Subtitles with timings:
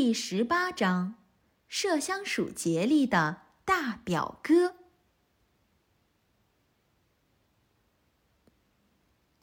[0.00, 1.14] 第十八章：
[1.68, 4.76] 麝香鼠杰利的大表哥。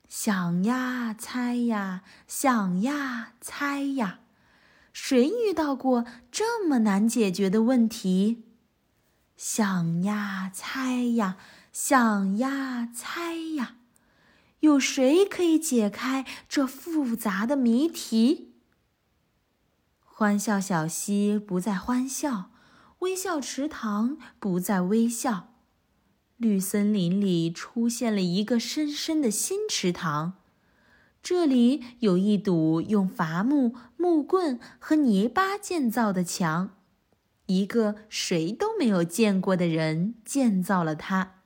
[0.08, 4.22] 想呀猜呀，想呀猜呀，
[4.94, 8.46] 谁遇到过这么难解决的问题？
[9.36, 11.36] 想呀猜呀，
[11.74, 13.76] 想呀猜呀，
[14.62, 18.55] 有谁可以解开这复杂的谜题？
[20.18, 22.50] 欢笑小溪不再欢笑，
[23.00, 25.50] 微笑池塘不再微笑，
[26.38, 30.36] 绿森林里出现了一个深深的新池塘。
[31.22, 36.78] 这里有一堵用伐木、木棍和泥巴建造的墙，
[37.48, 41.42] 一个谁都没有见过的人建造了它。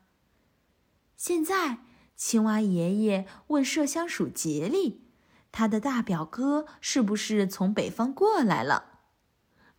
[1.17, 1.79] 现在，
[2.15, 5.08] 青蛙爷爷问麝香鼠杰利。
[5.51, 8.99] 他的大表哥是不是从北方过来了？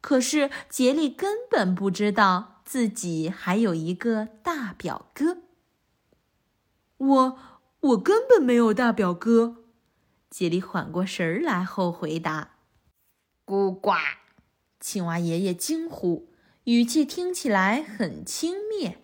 [0.01, 5.39] 可是杰利根本不知道自己还有一个大表哥。
[6.97, 7.39] 我
[7.80, 9.64] 我根本没有大表哥。
[10.30, 12.52] 杰利缓过神儿来后回答
[13.45, 13.92] ：“咕呱！”
[14.80, 16.30] 青蛙爷爷惊呼，
[16.64, 18.95] 语气听起来很轻蔑，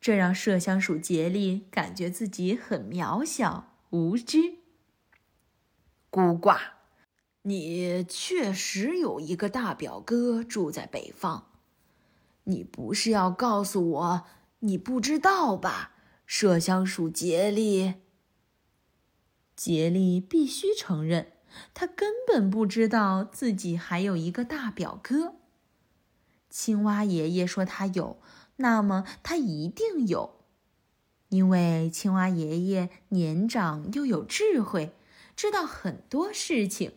[0.00, 4.61] 这让麝香鼠杰利感觉自己很渺小无知。
[6.14, 6.58] 孤寡，
[7.40, 11.46] 你确实有一个大表哥住在北方。
[12.44, 14.24] 你不是要告诉我
[14.58, 15.92] 你不知道吧，
[16.28, 17.94] 麝香鼠杰利？
[19.56, 21.32] 杰利必须承认，
[21.72, 25.36] 他根本不知道自己还有一个大表哥。
[26.50, 28.20] 青蛙爷爷说他有，
[28.56, 30.44] 那么他一定有，
[31.30, 34.92] 因为青蛙爷爷年长又有智慧。
[35.34, 36.92] 知道很多事情，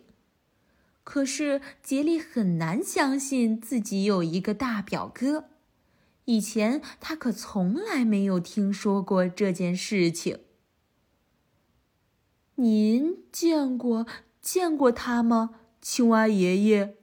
[1.04, 5.48] 可是杰利很难相信自己有一个大表哥。
[6.26, 10.40] 以前他可从来没有听说过这件事情。
[12.56, 14.06] 您见过
[14.40, 16.96] 见过他吗，青蛙爷爷？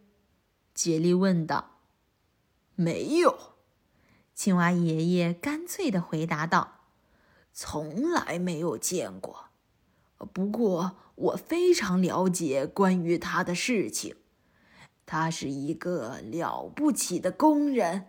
[0.73, 1.77] 杰利问道。
[2.75, 3.55] 没有，
[4.33, 6.79] 青蛙爷爷干脆的回答道
[7.53, 9.49] ：“从来没有见过。
[10.25, 14.15] 不过。”我非常了解关于他的事情，
[15.05, 18.07] 他是一个了不起的工人。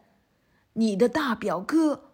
[0.73, 2.13] 你的大表哥，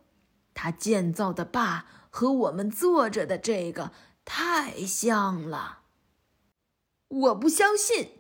[0.53, 3.93] 他建造的坝和我们坐着的这个
[4.25, 5.83] 太像了。
[7.07, 8.15] 我不相信！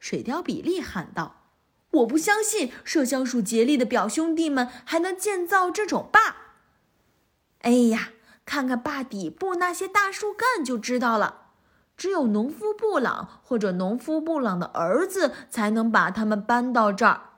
[0.00, 1.52] 水貂比利喊道
[2.02, 6.36] ：“我不相信麝香鼠杰利的表兄弟们还能建造这种坝。”
[7.62, 8.10] 哎呀，
[8.48, 11.48] 看看坝底部那些大树干就知道了。
[11.98, 17.28] 只有农夫布朗或者农夫布朗的儿子才能把他们搬到这儿。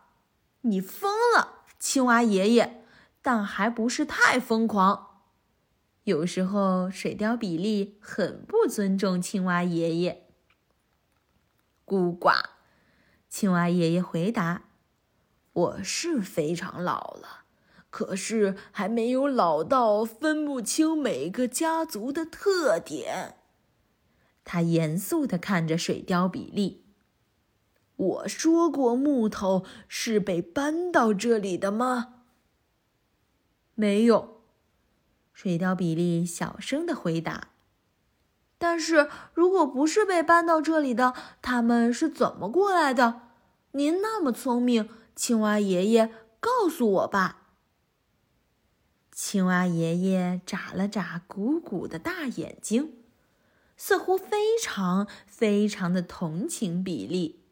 [0.61, 2.85] 你疯了，青蛙爷爷！
[3.21, 5.23] 但还不是太疯狂。
[6.05, 10.29] 有时候，水貂比利很不尊重青蛙爷爷。
[11.85, 12.45] 孤寡，
[13.29, 14.63] 青蛙爷爷回答
[15.53, 17.40] ：“我是非常老了，
[17.91, 23.37] 可是还没有老到分不清每个家族的特点。”
[24.45, 26.85] 他严肃地看着水貂比利。
[27.97, 32.15] 我说过木头是被搬到这里的吗？
[33.75, 34.41] 没有。
[35.35, 37.49] 水貂比利小声的回答。
[38.57, 43.23] 但是如果不是被搬到这里的，他们是怎么过来的？
[43.73, 47.40] 您那么聪明，青蛙爷爷，告诉我吧。
[49.23, 52.95] 青蛙爷爷眨了眨鼓鼓的大眼睛。
[53.77, 57.45] 似乎非常非常的同情比利。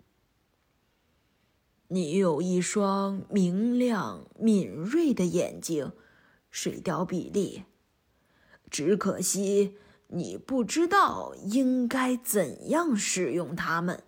[1.89, 5.93] 你有一双明亮敏锐的眼睛，
[6.51, 7.65] 水貂比利。
[8.71, 9.77] 只可惜
[10.09, 14.03] 你不知道应该怎样使用它们。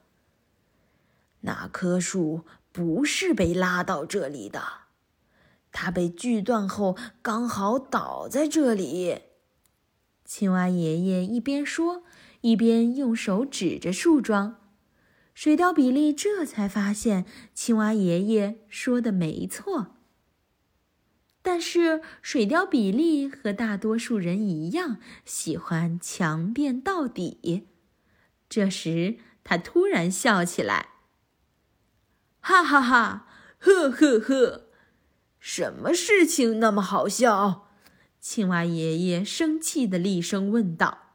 [1.40, 4.62] 那棵树不是被拉到这里的，
[5.72, 9.20] 它被锯断后刚好倒在这里。
[10.24, 12.04] 青蛙爷爷一边说，
[12.42, 14.56] 一边用手指着树桩。
[15.34, 17.24] 水貂比利这才发现，
[17.54, 19.96] 青蛙爷爷说的没错。
[21.42, 27.68] 但是，水貂比利和大多数人一样，喜欢强辩到底。
[28.48, 30.90] 这时，他突然笑起来
[32.40, 33.26] ：“哈哈哈，
[33.58, 34.69] 呵呵呵！
[35.40, 37.66] 什么事情那么好笑？”
[38.20, 41.14] 青蛙爷爷生气的厉声问道：“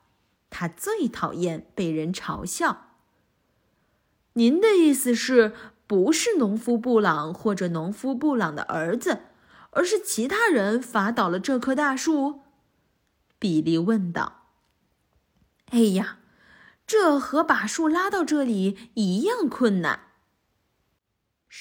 [0.50, 2.88] 他最讨厌被人嘲笑。
[4.34, 5.54] 您的意思是
[5.88, 9.20] 不是农夫布朗或者农夫布朗的儿子，
[9.70, 12.42] 而是其他人伐倒了这棵大树？
[13.38, 14.48] 比利问道。
[15.70, 16.18] “哎呀，
[16.88, 20.00] 这和把树拉到这里一样困难。”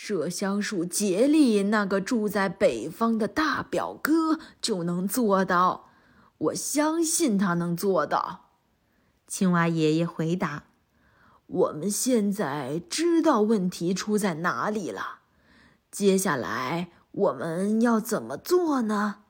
[0.06, 5.88] 麝香鼠杰利那个住在北方的大表哥就能做到，
[6.36, 8.50] 我相信他能做到。
[9.26, 10.64] 青蛙爷爷回答
[11.46, 15.20] ：“我们现在知道问题出在哪里了，
[15.90, 19.20] 接下来我们要怎么做呢？”